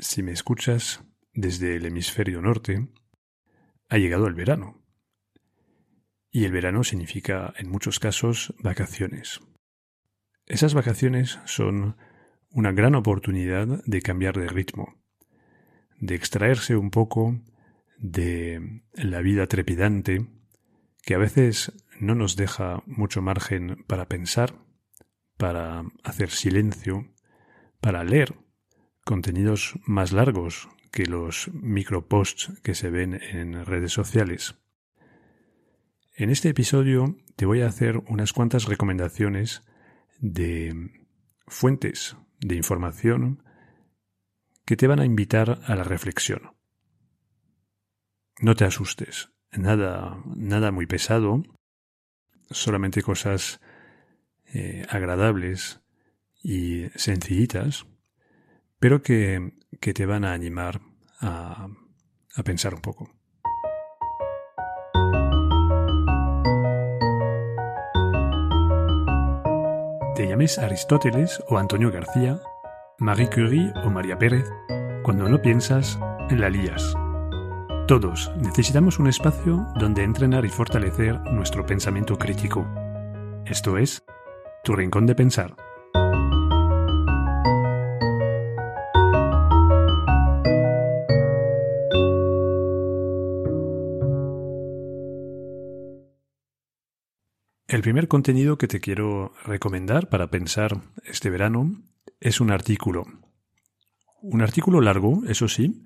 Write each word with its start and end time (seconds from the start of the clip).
Si 0.00 0.22
me 0.22 0.32
escuchas 0.32 1.04
desde 1.34 1.76
el 1.76 1.84
hemisferio 1.84 2.40
norte, 2.40 2.88
ha 3.90 3.98
llegado 3.98 4.26
el 4.28 4.34
verano. 4.34 4.82
Y 6.30 6.44
el 6.44 6.52
verano 6.52 6.84
significa, 6.84 7.52
en 7.58 7.68
muchos 7.68 8.00
casos, 8.00 8.54
vacaciones. 8.60 9.42
Esas 10.46 10.72
vacaciones 10.72 11.38
son 11.44 11.98
una 12.50 12.72
gran 12.72 12.94
oportunidad 12.94 13.84
de 13.84 14.00
cambiar 14.00 14.38
de 14.38 14.48
ritmo, 14.48 14.94
de 15.98 16.14
extraerse 16.14 16.76
un 16.76 16.90
poco 16.90 17.38
de 17.98 18.82
la 18.94 19.20
vida 19.20 19.48
trepidante 19.48 20.26
que 21.02 21.14
a 21.14 21.18
veces 21.18 21.72
no 22.00 22.14
nos 22.14 22.36
deja 22.36 22.82
mucho 22.86 23.20
margen 23.20 23.84
para 23.86 24.08
pensar, 24.08 24.54
para 25.36 25.84
hacer 26.04 26.30
silencio, 26.30 27.12
para 27.82 28.02
leer 28.02 28.34
contenidos 29.04 29.74
más 29.84 30.12
largos 30.12 30.68
que 30.90 31.06
los 31.06 31.50
microposts 31.52 32.60
que 32.62 32.74
se 32.74 32.90
ven 32.90 33.14
en 33.14 33.64
redes 33.64 33.92
sociales. 33.92 34.56
En 36.14 36.30
este 36.30 36.48
episodio 36.48 37.16
te 37.36 37.46
voy 37.46 37.62
a 37.62 37.68
hacer 37.68 37.98
unas 38.08 38.32
cuantas 38.32 38.66
recomendaciones 38.66 39.62
de 40.18 40.90
fuentes 41.46 42.16
de 42.40 42.56
información 42.56 43.42
que 44.64 44.76
te 44.76 44.86
van 44.86 45.00
a 45.00 45.04
invitar 45.04 45.60
a 45.64 45.74
la 45.74 45.84
reflexión. 45.84 46.56
No 48.40 48.54
te 48.54 48.64
asustes, 48.64 49.30
nada, 49.52 50.22
nada 50.26 50.70
muy 50.70 50.86
pesado, 50.86 51.42
solamente 52.50 53.02
cosas 53.02 53.60
eh, 54.52 54.86
agradables 54.88 55.80
y 56.42 56.88
sencillitas, 56.94 57.86
pero 58.80 59.02
que, 59.02 59.52
que 59.80 59.94
te 59.94 60.06
van 60.06 60.24
a 60.24 60.32
animar 60.32 60.80
a, 61.20 61.68
a 62.34 62.42
pensar 62.42 62.74
un 62.74 62.80
poco. 62.80 63.10
Te 70.16 70.26
llames 70.26 70.58
Aristóteles 70.58 71.42
o 71.48 71.56
Antonio 71.56 71.90
García, 71.92 72.40
Marie 72.98 73.30
Curie 73.30 73.72
o 73.84 73.90
María 73.90 74.18
Pérez, 74.18 74.50
cuando 75.02 75.28
no 75.28 75.40
piensas, 75.40 75.98
la 76.30 76.50
lías. 76.50 76.94
Todos 77.86 78.30
necesitamos 78.36 78.98
un 78.98 79.08
espacio 79.08 79.66
donde 79.78 80.04
entrenar 80.04 80.44
y 80.44 80.48
fortalecer 80.48 81.18
nuestro 81.32 81.66
pensamiento 81.66 82.16
crítico. 82.18 82.66
Esto 83.46 83.78
es, 83.78 84.04
tu 84.62 84.76
rincón 84.76 85.06
de 85.06 85.14
pensar. 85.14 85.56
El 97.70 97.82
primer 97.82 98.08
contenido 98.08 98.58
que 98.58 98.66
te 98.66 98.80
quiero 98.80 99.32
recomendar 99.44 100.08
para 100.08 100.28
pensar 100.28 100.80
este 101.04 101.30
verano 101.30 101.80
es 102.18 102.40
un 102.40 102.50
artículo. 102.50 103.06
Un 104.22 104.42
artículo 104.42 104.80
largo, 104.80 105.22
eso 105.28 105.46
sí. 105.46 105.84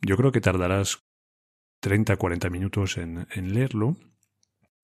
Yo 0.00 0.16
creo 0.16 0.30
que 0.30 0.40
tardarás 0.40 1.02
30-40 1.82 2.48
minutos 2.48 2.96
en, 2.96 3.26
leerlo. 3.34 3.96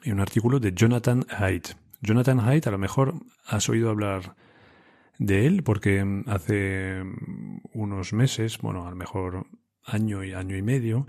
Y 0.02 0.10
un 0.10 0.18
artículo 0.18 0.58
de 0.58 0.72
Jonathan 0.74 1.24
Haidt. 1.30 1.76
Jonathan 2.00 2.40
Haidt, 2.40 2.66
a 2.66 2.72
lo 2.72 2.78
mejor 2.78 3.14
has 3.46 3.68
oído 3.68 3.88
hablar 3.88 4.34
de 5.20 5.46
él 5.46 5.62
porque 5.62 6.04
hace 6.26 7.04
unos 7.72 8.12
meses, 8.12 8.58
bueno, 8.58 8.88
a 8.88 8.90
lo 8.90 8.96
mejor 8.96 9.46
año 9.84 10.24
y 10.24 10.32
año 10.32 10.56
y 10.56 10.62
medio, 10.62 11.06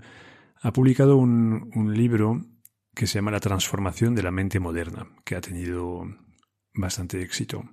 ha 0.62 0.72
publicado 0.72 1.16
un, 1.16 1.72
un 1.74 1.92
libro 1.92 2.53
que 2.94 3.06
se 3.06 3.18
llama 3.18 3.30
La 3.30 3.40
transformación 3.40 4.14
de 4.14 4.22
la 4.22 4.30
mente 4.30 4.60
moderna, 4.60 5.08
que 5.24 5.36
ha 5.36 5.40
tenido 5.40 6.04
bastante 6.74 7.22
éxito. 7.22 7.64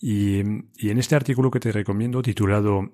Y, 0.00 0.40
en 0.40 0.98
este 0.98 1.14
artículo 1.14 1.50
que 1.50 1.60
te 1.60 1.72
recomiendo, 1.72 2.22
titulado 2.22 2.92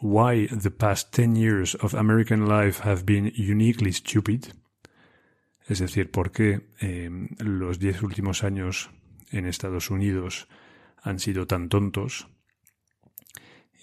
Why 0.00 0.48
the 0.48 0.70
Past 0.70 1.14
10 1.16 1.34
Years 1.34 1.74
of 1.76 1.94
American 1.94 2.48
Life 2.48 2.82
Have 2.88 3.02
Been 3.04 3.32
Uniquely 3.38 3.92
Stupid, 3.92 4.44
es 5.66 5.78
decir, 5.78 6.10
por 6.10 6.32
qué 6.32 6.68
em, 6.80 7.28
los 7.38 7.78
diez 7.78 8.02
últimos 8.02 8.42
años 8.42 8.90
en 9.30 9.46
Estados 9.46 9.90
Unidos 9.90 10.48
han 11.02 11.20
sido 11.20 11.46
tan 11.46 11.68
tontos, 11.68 12.28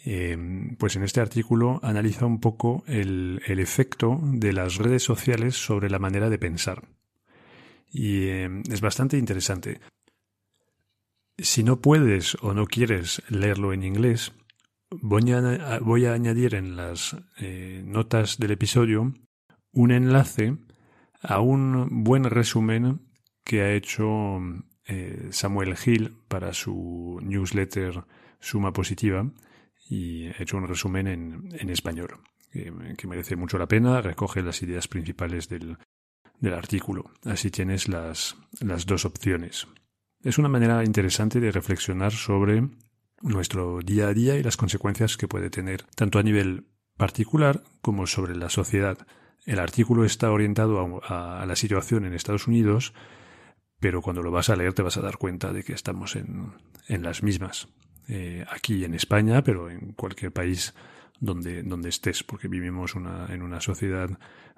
Em, 0.10 0.78
pues 0.78 0.96
en 0.96 1.04
este 1.04 1.20
artículo 1.20 1.82
analiza 1.84 2.26
un 2.26 2.40
poco 2.40 2.86
el, 2.88 3.42
efecto 3.46 4.22
de 4.24 4.54
las 4.54 4.78
redes 4.78 5.04
sociales 5.04 5.58
sobre 5.58 5.90
la 5.90 6.00
manera 6.00 6.30
de 6.30 6.40
pensar. 6.40 6.88
Y 7.92 8.30
em, 8.30 8.64
es 8.72 8.80
bastante 8.80 9.18
interesante. 9.18 9.82
Si 11.38 11.62
no 11.62 11.82
puedes 11.82 12.36
o 12.36 12.54
no 12.54 12.68
quieres 12.68 13.22
leerlo 13.28 13.74
en 13.74 13.84
inglés, 13.84 14.32
voy 14.92 15.34
a, 15.34 16.14
añadir 16.14 16.56
en 16.56 16.78
las 16.78 17.18
eh, 17.38 17.84
notas 17.86 18.38
del 18.38 18.52
episodio 18.52 19.14
un 19.74 19.92
enlace 19.92 20.56
a 21.22 21.42
un 21.42 22.06
buen 22.06 22.24
resumen 22.24 23.02
que 23.44 23.62
ha 23.62 23.74
hecho 23.74 24.40
eh, 24.86 25.28
Samuel 25.32 25.76
Hill 25.86 26.16
para 26.30 26.54
su 26.54 27.20
newsletter 27.22 28.06
Suma 28.40 28.72
Positiva, 28.72 29.30
y 29.90 30.26
he 30.26 30.44
hecho 30.44 30.58
un 30.58 30.68
resumen 30.68 31.08
en, 31.08 31.50
en 31.60 31.70
español, 31.70 32.20
que, 32.52 32.72
merece 33.08 33.36
mucho 33.36 33.58
la 33.58 33.68
pena, 33.68 34.02
recoge 34.02 34.42
las 34.42 34.62
ideas 34.62 34.88
principales 34.88 35.48
del, 35.50 35.78
del 36.40 36.54
artículo. 36.54 37.12
Así 37.26 37.52
tienes 37.52 37.88
las, 37.88 38.36
las 38.60 38.86
dos 38.86 39.06
opciones. 39.06 39.68
Es 40.24 40.38
una 40.38 40.50
manera 40.50 40.84
interesante 40.84 41.40
de 41.40 41.52
reflexionar 41.52 42.12
sobre 42.12 42.68
nuestro 43.22 43.80
día 43.80 44.08
a 44.08 44.14
día 44.14 44.36
y 44.36 44.44
las 44.44 44.58
consecuencias 44.58 45.18
que 45.18 45.28
puede 45.28 45.50
tener 45.50 45.84
tanto 45.96 46.20
a 46.20 46.24
nivel 46.24 46.66
particular 46.98 47.64
como 47.82 48.08
sobre 48.08 48.36
la 48.36 48.50
sociedad. 48.50 48.98
El 49.46 49.60
artículo 49.60 50.04
está 50.04 50.32
orientado 50.32 51.02
a, 51.04 51.42
a, 51.42 51.46
la 51.46 51.56
situación 51.56 52.06
en 52.06 52.14
Estados 52.14 52.48
Unidos, 52.48 52.94
pero 53.80 54.02
cuando 54.02 54.24
lo 54.24 54.32
vas 54.32 54.50
a 54.50 54.56
leer 54.56 54.74
te 54.74 54.82
vas 54.82 54.98
a 54.98 55.02
dar 55.02 55.18
cuenta 55.18 55.54
de 55.54 55.64
que 55.64 55.74
estamos 55.74 56.16
en, 56.16 56.54
en 56.88 57.04
las 57.04 57.24
mismas. 57.24 57.70
Eh, 58.10 58.46
aquí 58.50 58.86
en 58.86 58.94
España, 58.94 59.44
pero 59.44 59.70
en 59.70 59.92
cualquier 59.92 60.32
país 60.32 60.74
donde, 61.20 61.62
donde 61.64 61.90
estés, 61.90 62.24
porque 62.24 62.48
vivimos 62.48 62.96
en 62.96 63.42
una 63.42 63.60
sociedad 63.60 64.10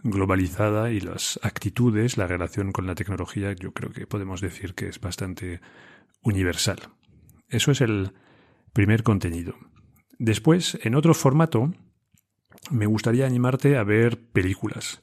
globalizada 0.04 0.92
y 0.92 1.00
las 1.00 1.40
actitudes, 1.42 2.18
la 2.18 2.28
relación 2.28 2.72
con 2.72 2.86
la 2.86 2.94
tecnología, 2.94 3.54
yo 3.54 3.74
creo 3.74 3.92
que 3.92 4.06
podemos 4.06 4.42
decir 4.42 4.76
que 4.76 4.88
es 4.88 5.00
bastante 5.00 5.62
universal. 6.22 6.78
Eso 7.48 7.72
es 7.72 7.82
el 7.82 8.14
primer 8.72 9.02
contenido. 9.02 9.56
Después, 10.20 10.78
en 10.84 10.94
otro 10.94 11.16
formato, 11.16 11.74
me 12.70 12.86
gustaría 12.86 13.26
animarte 13.26 13.78
a 13.78 13.84
ver 13.84 14.20
películas. 14.32 15.02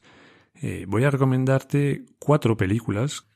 Eh, 0.54 0.84
voy 0.86 1.02
a 1.02 1.10
recomendarte 1.10 2.04
cuatro 2.20 2.56
películas 2.56 3.26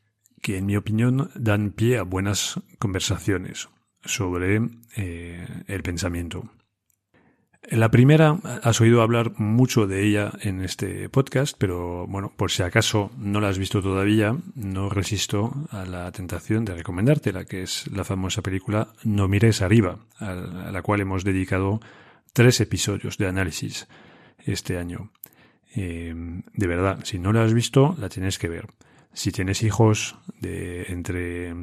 que, 0.40 0.56
en 0.56 0.66
mi 0.66 0.76
opinión, 0.76 1.30
dan 1.34 1.70
pie 1.72 1.98
a 1.98 2.02
buenas 2.02 2.60
conversaciones 2.78 3.68
sobre 4.04 4.60
eh, 4.96 5.46
el 5.66 5.82
pensamiento. 5.82 6.50
La 7.68 7.90
primera, 7.90 8.38
has 8.62 8.80
oído 8.80 9.00
hablar 9.00 9.38
mucho 9.38 9.86
de 9.86 10.04
ella 10.04 10.32
en 10.40 10.62
este 10.62 11.08
podcast, 11.08 11.54
pero 11.56 12.06
bueno, 12.06 12.32
por 12.34 12.50
si 12.50 12.62
acaso 12.62 13.12
no 13.18 13.40
la 13.40 13.48
has 13.48 13.58
visto 13.58 13.80
todavía, 13.82 14.36
no 14.54 14.88
resisto 14.88 15.52
a 15.70 15.84
la 15.84 16.10
tentación 16.10 16.64
de 16.64 16.74
recomendártela, 16.74 17.44
que 17.44 17.62
es 17.62 17.86
la 17.92 18.02
famosa 18.02 18.42
película 18.42 18.88
No 19.04 19.28
mires 19.28 19.62
arriba, 19.62 19.98
a 20.18 20.34
la 20.34 20.82
cual 20.82 21.00
hemos 21.00 21.22
dedicado 21.22 21.80
tres 22.32 22.60
episodios 22.60 23.18
de 23.18 23.28
análisis 23.28 23.86
este 24.38 24.78
año. 24.78 25.12
Eh, 25.76 26.14
de 26.52 26.66
verdad, 26.66 27.00
si 27.04 27.18
no 27.18 27.32
la 27.32 27.44
has 27.44 27.54
visto, 27.54 27.94
la 27.98 28.08
tienes 28.08 28.38
que 28.38 28.48
ver. 28.48 28.66
Si 29.12 29.32
tienes 29.32 29.62
hijos 29.62 30.16
de 30.40 30.86
entre 30.88 31.54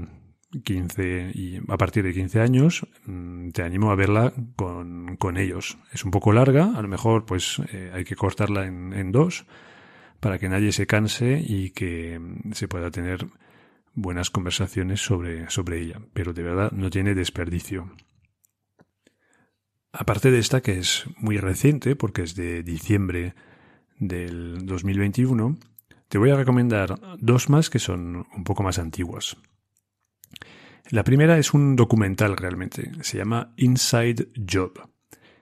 15 0.63 1.31
y 1.33 1.57
a 1.68 1.77
partir 1.77 2.04
de 2.04 2.13
15 2.13 2.39
años, 2.42 2.88
mm, 3.06 3.50
te 3.50 3.63
animo 3.63 3.92
a 3.92 3.95
verla 3.95 4.33
con, 4.56 5.18
con 5.18 5.38
ellos. 5.38 5.77
Es 5.92 6.04
un 6.06 6.12
poco 6.12 6.31
larga, 6.31 6.71
a 6.75 6.81
lo 6.81 6.88
mejor 6.88 7.25
pues 7.25 7.62
eh, 7.71 7.92
hay 7.94 8.04
que 8.04 8.15
cortarla 8.15 8.65
en, 8.65 8.94
en, 8.94 9.12
dos 9.12 9.45
para 10.19 10.39
que 10.39 10.50
nadie 10.50 10.71
se 10.71 10.88
canse 10.88 11.44
y 11.45 11.71
que 11.71 12.19
mm, 12.19 12.54
se 12.54 12.68
pueda 12.68 12.92
tener 12.92 13.27
buenas 13.94 14.30
conversaciones 14.30 15.01
sobre, 15.01 15.50
sobre 15.50 15.81
ella. 15.81 16.00
Pero 16.13 16.33
de 16.33 16.44
verdad 16.44 16.71
no 16.71 16.89
tiene 16.89 17.15
desperdicio. 17.15 17.92
Aparte 19.92 20.30
de 20.30 20.39
esta 20.39 20.62
que 20.62 20.77
es 20.77 21.06
muy 21.18 21.38
reciente 21.38 21.95
porque 21.95 22.21
es 22.21 22.36
de 22.36 22.62
diciembre 22.62 23.33
del 23.98 24.65
2021, 24.65 25.57
te 26.07 26.18
voy 26.18 26.30
a 26.30 26.36
recomendar 26.36 27.00
dos 27.19 27.50
más 27.50 27.69
que 27.69 27.80
son 27.80 28.27
un 28.36 28.44
poco 28.44 28.63
más 28.63 28.80
antiguas. 28.80 29.38
La 30.89 31.04
primera 31.04 31.38
es 31.38 31.54
un 31.54 31.75
documental 31.75 32.38
realmente, 32.38 32.92
se 33.01 33.18
llama 33.18 33.54
Inside 33.57 34.30
Job. 34.50 34.89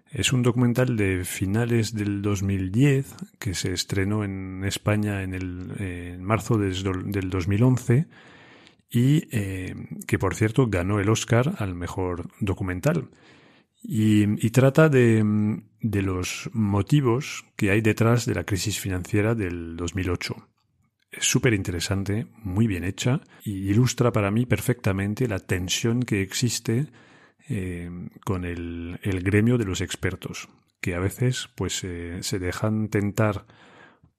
Es 0.10 0.34
un 0.34 0.42
documental 0.42 0.96
de 0.98 1.24
finales 1.24 1.94
del 1.94 2.22
2010 2.22 3.14
que 3.38 3.54
se 3.54 3.74
estrenó 3.74 4.24
en 4.24 4.64
España 4.64 5.22
en, 5.22 5.34
el, 5.34 6.20
marzo 6.20 6.58
del 6.58 7.30
2011 7.30 8.08
y 8.90 9.28
eh, 9.32 9.76
que, 10.08 10.18
por 10.18 10.36
cierto, 10.36 10.68
ganó 10.68 11.00
el 11.00 11.10
Oscar 11.10 11.54
al 11.60 11.76
mejor 11.76 12.30
documental. 12.40 13.10
Y, 13.84 14.50
trata 14.50 14.90
de, 14.90 15.62
de, 15.82 16.02
los 16.02 16.50
motivos 16.54 17.46
que 17.56 17.70
hay 17.70 17.82
detrás 17.82 18.26
de 18.26 18.34
la 18.34 18.46
crisis 18.46 18.80
financiera 18.80 19.36
del 19.36 19.76
2008. 19.76 20.55
Súper 21.20 21.54
interesante, 21.54 22.28
muy 22.44 22.68
bien 22.68 22.84
hecha 22.84 23.22
y 23.44 23.70
ilustra 23.70 24.12
para 24.12 24.32
mí 24.32 24.46
perfectamente 24.46 25.28
la 25.28 25.40
tensión 25.40 26.04
que 26.04 26.22
existe 26.22 26.88
eh, 27.48 27.90
con 28.26 28.44
el, 28.44 29.00
el, 29.04 29.22
gremio 29.22 29.58
de 29.58 29.66
los 29.66 29.82
expertos, 29.82 30.50
que 30.82 30.96
a 30.96 31.00
veces 31.00 31.50
pues 31.56 31.84
eh, 31.84 32.18
se 32.22 32.40
dejan 32.40 32.90
tentar 32.90 33.46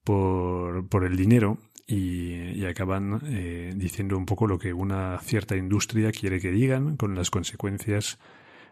por, 0.03 0.87
por 0.87 1.03
el 1.03 1.17
dinero 1.17 1.59
y, 1.85 2.65
acaban 2.65 3.21
eh, 3.25 3.73
diciendo 3.75 4.17
un 4.17 4.25
poco 4.25 4.47
lo 4.47 4.59
que 4.59 4.73
una 4.73 5.19
cierta 5.19 5.55
industria 5.55 6.11
quiere 6.11 6.39
que 6.39 6.51
digan, 6.51 6.97
con 6.97 7.15
las 7.15 7.29
consecuencias 7.29 8.19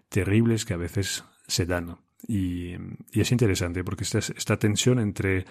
terribles 0.10 0.66
que 0.66 0.74
a 0.74 0.78
veces 0.78 1.24
se 1.48 1.66
dan. 1.66 1.98
Y, 2.28 2.76
y 3.12 3.22
es 3.22 3.32
interesante 3.32 3.84
porque 3.84 4.04
esta, 4.04 4.20
esta 4.20 4.58
tensión 4.58 5.00
entre 5.00 5.46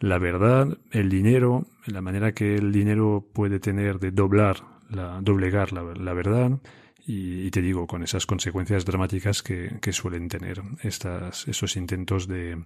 la 0.00 0.18
verdad, 0.18 0.78
el 0.90 1.08
dinero, 1.08 1.66
la 1.86 2.02
manera 2.02 2.32
que 2.32 2.54
el 2.56 2.72
dinero 2.72 3.26
puede 3.32 3.60
tener 3.60 3.98
de 3.98 4.10
doblar, 4.10 4.62
la, 4.90 5.20
doblegar 5.22 5.72
la, 5.72 6.12
verdad, 6.12 6.58
y, 7.06 7.50
te 7.50 7.62
digo, 7.62 7.86
con 7.86 8.02
esas 8.02 8.26
consecuencias 8.26 8.84
dramáticas 8.84 9.42
que, 9.42 9.78
suelen 9.92 10.28
tener 10.28 10.62
estas, 10.82 11.48
esos 11.48 11.76
intentos 11.76 12.28
de, 12.28 12.62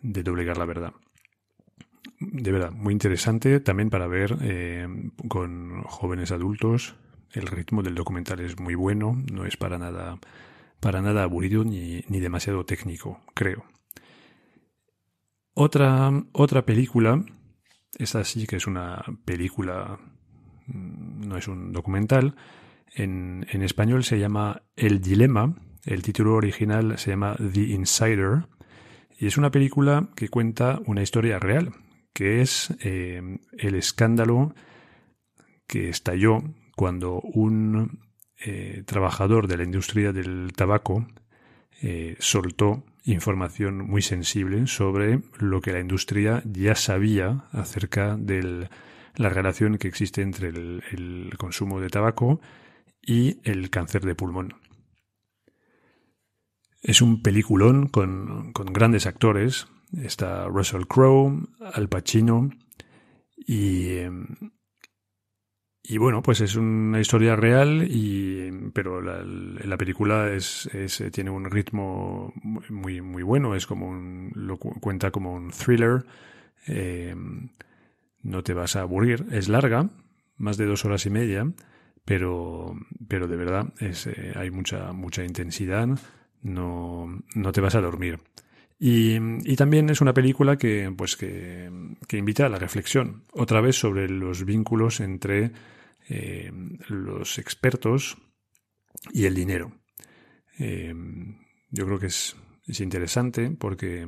de, 0.00 0.22
doblegar 0.22 0.56
la 0.56 0.64
verdad. 0.64 0.92
De 2.18 2.52
verdad, 2.52 2.70
muy 2.70 2.92
interesante 2.92 3.60
también 3.60 3.90
para 3.90 4.06
ver 4.06 4.38
eh, 4.42 4.86
con 5.28 5.82
jóvenes 5.82 6.30
adultos. 6.30 6.94
El 7.32 7.46
ritmo 7.46 7.82
del 7.82 7.94
documental 7.94 8.40
es 8.40 8.58
muy 8.58 8.74
bueno, 8.74 9.20
no 9.32 9.44
es 9.44 9.56
para 9.56 9.78
nada, 9.78 10.18
para 10.80 11.02
nada 11.02 11.24
aburrido 11.24 11.64
ni, 11.64 12.04
ni 12.08 12.20
demasiado 12.20 12.64
técnico, 12.64 13.20
creo. 13.34 13.64
Otra, 15.54 16.10
otra 16.32 16.64
película, 16.64 17.22
esta 17.98 18.24
sí 18.24 18.46
que 18.46 18.56
es 18.56 18.66
una 18.66 19.04
película, 19.24 19.98
mm, 20.66 21.28
no 21.28 21.36
es 21.36 21.46
un 21.46 21.72
documental, 21.72 22.36
en, 22.94 23.44
español 23.62 24.04
se 24.04 24.18
llama 24.18 24.62
El 24.76 25.00
Dilema, 25.00 25.54
el 25.84 26.02
título 26.02 26.34
original 26.34 26.98
se 26.98 27.10
llama 27.10 27.36
The 27.36 27.60
Insider, 27.60 28.46
y 29.18 29.26
es 29.26 29.36
una 29.36 29.50
película 29.50 30.08
que 30.16 30.28
cuenta 30.28 30.80
una 30.86 31.02
historia 31.02 31.38
real, 31.38 31.72
que 32.14 32.40
es 32.40 32.74
eh, 32.80 33.22
el 33.58 33.74
escándalo 33.74 34.54
que 35.66 35.88
estalló 35.88 36.42
cuando 36.76 37.20
un 37.20 38.00
eh, 38.44 38.82
trabajador 38.86 39.48
de 39.48 39.56
la 39.58 39.64
industria 39.64 40.12
del 40.12 40.52
tabaco 40.54 41.06
eh, 41.82 42.16
soltó 42.18 42.84
información 43.04 43.86
muy 43.86 44.02
sensible 44.02 44.66
sobre 44.66 45.20
lo 45.38 45.60
que 45.60 45.72
la 45.72 45.80
industria 45.80 46.42
ya 46.44 46.74
sabía 46.74 47.44
acerca 47.52 48.16
de 48.16 48.68
la 49.16 49.28
relación 49.28 49.78
que 49.78 49.88
existe 49.88 50.22
entre 50.22 50.48
el 50.48 51.34
consumo 51.36 51.80
de 51.80 51.90
tabaco 51.90 52.40
y 53.02 53.40
el 53.44 53.70
cáncer 53.70 54.02
de 54.02 54.14
pulmón. 54.14 54.54
Es 56.82 57.00
un 57.00 57.22
peliculón 57.22 57.86
con, 57.86 58.52
grandes 58.72 59.06
actores. 59.06 59.68
Está 59.96 60.46
Russell 60.46 60.86
Crowe, 60.88 61.48
Al 61.74 61.88
Pacino 61.88 62.50
y, 63.36 63.98
y 65.92 65.98
bueno, 65.98 66.22
pues 66.22 66.40
es 66.40 66.56
una 66.56 67.00
historia 67.00 67.36
real, 67.36 67.86
y, 67.86 68.50
pero 68.72 69.02
la, 69.02 69.76
película 69.76 70.32
es, 70.32 70.66
tiene 71.12 71.28
un 71.28 71.50
ritmo 71.50 72.32
muy, 72.70 73.02
muy 73.02 73.22
bueno, 73.22 73.54
es 73.54 73.66
como 73.66 73.90
un, 73.90 74.32
lo 74.34 74.56
cuenta 74.56 75.10
como 75.10 75.34
un 75.34 75.50
thriller, 75.50 76.06
eh, 76.66 77.14
no 78.22 78.42
te 78.42 78.54
vas 78.54 78.74
a 78.76 78.80
aburrir, 78.80 79.26
es 79.32 79.50
larga, 79.50 79.90
más 80.38 80.56
de 80.56 80.64
dos 80.64 80.82
horas 80.86 81.04
y 81.04 81.10
media, 81.10 81.52
pero, 82.06 82.74
pero 83.06 83.28
de 83.28 83.36
verdad 83.36 83.74
es, 83.78 84.06
eh, 84.06 84.32
hay 84.34 84.50
mucha, 84.50 84.94
mucha 84.94 85.24
intensidad, 85.24 85.88
no, 86.40 87.22
no 87.34 87.52
te 87.52 87.60
vas 87.60 87.74
a 87.74 87.82
dormir. 87.82 88.18
Y, 88.78 89.18
y, 89.44 89.56
también 89.56 89.90
es 89.90 90.00
una 90.00 90.14
película 90.14 90.56
que, 90.56 90.90
pues 90.96 91.16
que, 91.18 91.70
que, 92.08 92.16
invita 92.16 92.46
a 92.46 92.48
la 92.48 92.58
reflexión, 92.58 93.24
otra 93.32 93.60
vez 93.60 93.76
sobre 93.76 94.08
los 94.08 94.46
vínculos 94.46 95.00
entre 95.00 95.52
eh, 96.08 96.50
los 96.88 97.38
expertos 97.38 98.18
y 99.12 99.26
el 99.26 99.34
dinero. 99.34 99.80
Eh, 100.58 100.94
yo 101.70 101.86
creo 101.86 101.98
que 101.98 102.06
es, 102.06 102.36
es 102.66 102.80
interesante 102.80 103.50
porque 103.50 104.06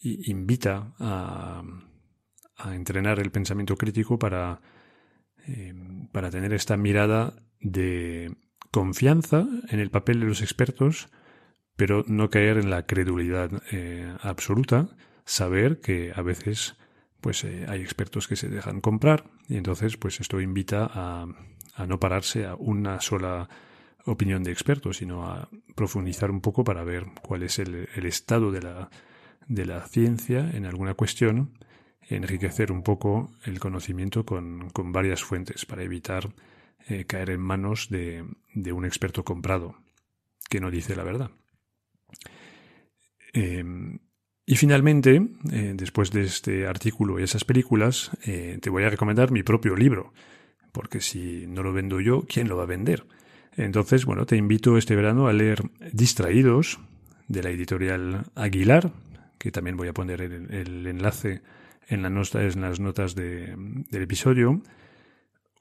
invita 0.00 0.94
a, 0.98 1.62
entrenar 2.72 3.18
el 3.18 3.32
pensamiento 3.32 3.76
crítico 3.76 4.18
para 4.18 4.60
para 6.12 6.30
tener 6.30 6.52
esta 6.52 6.76
mirada 6.76 7.34
de 7.60 8.36
confianza 8.70 9.46
en 9.68 9.80
el 9.80 9.90
papel 9.90 10.20
de 10.20 10.26
los 10.26 10.42
expertos, 10.42 11.08
pero 11.76 12.04
no 12.06 12.30
caer 12.30 12.58
en 12.58 12.70
la 12.70 12.86
credulidad 12.86 13.62
eh, 13.70 14.14
absoluta, 14.20 14.96
saber 15.24 15.80
que 15.80 16.12
a 16.14 16.22
veces 16.22 16.76
pues 17.22 17.44
eh, 17.44 17.64
hay 17.68 17.80
expertos 17.80 18.28
que 18.28 18.36
se 18.36 18.48
dejan 18.48 18.82
comprar 18.82 19.24
y 19.48 19.56
entonces 19.56 19.96
pues 19.96 20.20
esto 20.20 20.40
invita 20.40 20.90
a, 20.92 21.26
no 21.86 21.98
pararse 21.98 22.44
a 22.44 22.54
una 22.56 23.00
sola 23.00 23.48
opinión 24.04 24.42
de 24.42 24.50
expertos, 24.50 24.98
sino 24.98 25.24
a 25.24 25.48
profundizar 25.74 26.30
un 26.30 26.40
poco 26.40 26.64
para 26.64 26.84
ver 26.84 27.06
cuál 27.22 27.44
es 27.44 27.60
el, 27.60 27.88
estado 28.04 28.50
de 28.50 28.60
la, 28.60 28.90
de 29.46 29.64
la 29.64 29.86
ciencia 29.86 30.50
en 30.52 30.66
alguna 30.66 30.94
cuestión 30.94 31.56
enriquecer 32.08 32.72
un 32.72 32.82
poco 32.82 33.32
el 33.44 33.60
conocimiento 33.60 34.26
con, 34.26 34.70
varias 34.92 35.22
fuentes 35.22 35.64
para 35.64 35.84
evitar 35.84 36.34
eh, 36.88 37.04
caer 37.04 37.30
en 37.30 37.40
manos 37.40 37.88
de, 37.88 38.24
un 38.72 38.84
experto 38.84 39.24
comprado 39.24 39.76
que 40.50 40.60
no 40.60 40.70
dice 40.70 40.96
la 40.96 41.04
verdad. 41.04 41.30
Em, 43.32 44.00
y 44.44 44.56
finalmente, 44.56 45.28
eh, 45.52 45.72
después 45.74 46.10
de 46.10 46.22
este 46.22 46.66
artículo 46.66 47.18
y 47.18 47.22
esas 47.22 47.44
películas, 47.44 48.10
eh, 48.24 48.58
te 48.60 48.70
voy 48.70 48.84
a 48.84 48.90
recomendar 48.90 49.30
mi 49.30 49.42
propio 49.42 49.76
libro, 49.76 50.12
porque 50.72 51.00
si 51.00 51.46
no 51.46 51.62
lo 51.62 51.72
vendo 51.72 52.00
yo, 52.00 52.24
¿quién 52.28 52.48
lo 52.48 52.56
va 52.56 52.64
a 52.64 52.66
vender? 52.66 53.06
Entonces, 53.56 54.04
bueno, 54.04 54.26
te 54.26 54.36
invito 54.36 54.78
este 54.78 54.96
verano 54.96 55.28
a 55.28 55.32
leer 55.32 55.62
Distraídos, 55.92 56.80
de 57.28 57.42
la 57.42 57.50
editorial 57.50 58.24
Aguilar, 58.34 58.92
que 59.38 59.50
también 59.50 59.76
voy 59.76 59.88
a 59.88 59.94
poner 59.94 60.20
el 60.20 60.86
enlace 60.86 61.42
en, 61.88 62.02
las 62.02 62.80
notas 62.80 63.14
del 63.14 63.86
episodio 63.90 64.62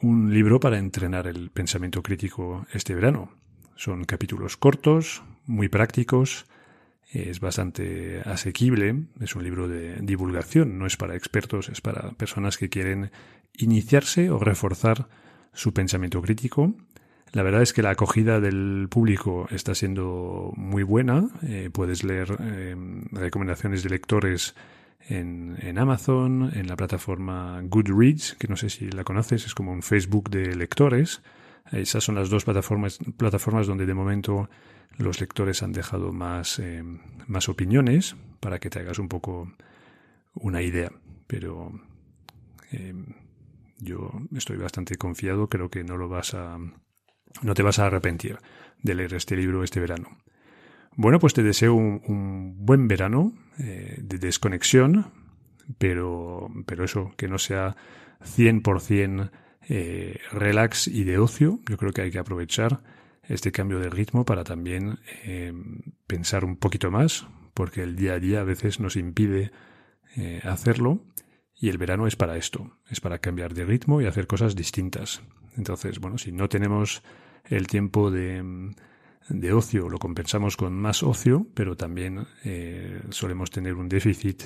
un 0.01 0.33
libro 0.33 0.59
para 0.59 0.79
entrenar 0.79 1.27
el 1.27 1.51
pensamiento 1.51 2.01
crítico 2.01 2.65
este 2.73 2.95
verano. 2.95 3.31
Son 3.75 4.03
capítulos 4.05 4.57
cortos, 4.57 5.23
muy 5.45 5.69
prácticos, 5.69 6.45
es 7.11 7.39
bastante 7.39 8.21
asequible, 8.21 9.03
es 9.19 9.35
un 9.35 9.43
libro 9.43 9.67
de 9.67 9.97
divulgación, 10.01 10.77
no 10.77 10.85
es 10.85 10.97
para 10.97 11.15
expertos, 11.15 11.69
es 11.69 11.81
para 11.81 12.11
personas 12.11 12.57
que 12.57 12.69
quieren 12.69 13.11
iniciarse 13.57 14.29
o 14.29 14.39
reforzar 14.39 15.07
su 15.53 15.73
pensamiento 15.73 16.21
crítico. 16.21 16.73
La 17.33 17.43
verdad 17.43 17.61
es 17.61 17.73
que 17.73 17.81
la 17.81 17.91
acogida 17.91 18.39
del 18.39 18.87
público 18.89 19.47
está 19.51 19.73
siendo 19.75 20.51
muy 20.55 20.83
buena. 20.83 21.29
Eh, 21.43 21.69
puedes 21.71 22.03
leer 22.03 22.35
eh, 22.39 22.75
recomendaciones 23.11 23.83
de 23.83 23.89
lectores 23.89 24.55
en, 25.07 25.77
Amazon, 25.77 26.51
en 26.53 26.67
la 26.67 26.75
plataforma 26.75 27.61
Goodreads, 27.63 28.35
que 28.39 28.47
no 28.47 28.55
sé 28.55 28.69
si 28.69 28.89
la 28.89 29.03
conoces, 29.03 29.45
es 29.45 29.55
como 29.55 29.71
un 29.71 29.81
Facebook 29.81 30.29
de 30.29 30.55
lectores. 30.55 31.21
Esas 31.71 32.03
son 32.03 32.15
las 32.15 32.29
dos 32.29 32.43
plataformas, 32.43 32.99
plataformas 33.17 33.67
donde 33.67 33.85
de 33.85 33.93
momento 33.93 34.49
los 34.97 35.19
lectores 35.21 35.63
han 35.63 35.71
dejado 35.71 36.11
más, 36.11 36.59
eh, 36.59 36.83
más 37.27 37.49
opiniones 37.49 38.15
para 38.39 38.59
que 38.59 38.69
te 38.69 38.79
hagas 38.79 38.99
un 38.99 39.07
poco 39.07 39.51
una 40.33 40.61
idea. 40.61 40.91
Pero 41.27 41.71
eh, 42.71 42.93
yo 43.77 44.11
estoy 44.35 44.57
bastante 44.57 44.95
confiado, 44.95 45.47
creo 45.47 45.69
que 45.69 45.83
no 45.83 45.97
lo 45.97 46.09
vas 46.09 46.33
a, 46.33 46.57
no 47.41 47.53
te 47.53 47.63
vas 47.63 47.79
a 47.79 47.87
arrepentir 47.87 48.37
de 48.81 48.95
leer 48.95 49.13
este 49.13 49.35
libro 49.35 49.63
este 49.63 49.79
verano. 49.79 50.17
Bueno, 50.95 51.19
pues 51.19 51.33
te 51.33 51.43
deseo 51.43 51.73
un, 51.73 52.55
buen 52.65 52.87
verano 52.87 53.33
eh, 53.59 53.97
de 54.01 54.17
desconexión, 54.17 55.11
pero, 55.77 56.49
pero 56.65 56.83
eso, 56.83 57.13
que 57.15 57.29
no 57.29 57.37
sea 57.37 57.75
100% 58.19 59.31
eh, 59.69 60.19
relax 60.31 60.87
y 60.87 61.03
de 61.03 61.17
ocio. 61.17 61.59
Yo 61.69 61.77
creo 61.77 61.91
que 61.91 62.01
hay 62.01 62.11
que 62.11 62.19
aprovechar 62.19 62.81
este 63.23 63.51
cambio 63.51 63.79
de 63.79 63.89
ritmo 63.89 64.25
para 64.25 64.43
también 64.43 64.99
eh, 65.23 65.53
pensar 66.07 66.43
un 66.43 66.57
poquito 66.57 66.91
más, 66.91 67.27
porque 67.53 67.83
el 67.83 67.95
día 67.95 68.13
a 68.13 68.19
día 68.19 68.41
a 68.41 68.43
veces 68.43 68.79
nos 68.79 68.95
impide 68.95 69.51
eh, 70.15 70.41
hacerlo 70.43 71.03
y 71.55 71.69
el 71.69 71.77
verano 71.77 72.07
es 72.07 72.15
para 72.15 72.37
esto, 72.37 72.77
es 72.89 72.99
para 72.99 73.19
cambiar 73.19 73.53
de 73.53 73.65
ritmo 73.65 74.01
y 74.01 74.07
hacer 74.07 74.25
cosas 74.27 74.55
distintas. 74.55 75.21
Entonces, 75.55 75.99
bueno, 75.99 76.17
si 76.17 76.31
no 76.31 76.49
tenemos 76.49 77.03
el 77.45 77.67
tiempo 77.67 78.09
de, 78.09 78.73
de 79.29 79.53
ocio, 79.53 79.89
lo 79.89 79.99
compensamos 79.99 80.57
con 80.57 80.73
más 80.73 81.03
ocio, 81.03 81.45
pero 81.53 81.75
también 81.75 82.25
solemos 83.09 83.51
tener 83.51 83.75
un 83.75 83.89
déficit 83.89 84.43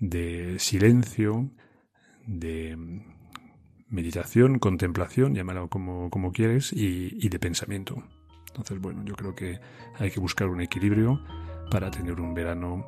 de 0.00 0.58
silencio, 0.58 1.50
de 2.26 2.76
meditación, 3.90 4.58
contemplación, 4.58 5.34
llámalo 5.34 5.68
como, 5.68 6.10
como 6.10 6.32
quieres, 6.32 6.72
y, 6.72 7.28
de 7.28 7.38
pensamiento. 7.38 8.02
Entonces, 8.48 8.80
bueno, 8.80 9.04
yo 9.04 9.14
creo 9.14 9.34
que 9.34 9.60
hay 9.98 10.10
que 10.10 10.20
buscar 10.20 10.48
un 10.48 10.60
equilibrio 10.60 11.22
para 11.70 11.90
tener 11.90 12.20
un 12.20 12.34
verano 12.34 12.86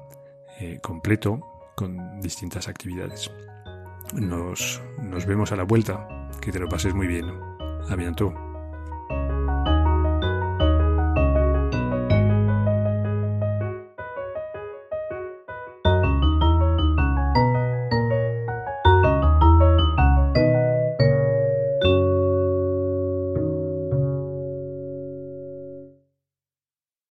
eh, 0.58 0.78
completo 0.82 1.40
con 1.76 2.20
distintas 2.20 2.68
actividades. 2.68 3.30
Nos, 4.14 4.82
nos 5.02 5.26
vemos 5.26 5.52
a 5.52 5.56
la 5.56 5.64
vuelta. 5.64 6.06
Que 6.40 6.52
te 6.52 6.58
lo 6.58 6.68
pases 6.68 6.94
muy 6.94 7.06
bien. 7.06 7.26
A. 7.28 8.49